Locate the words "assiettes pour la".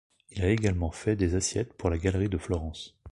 1.35-1.99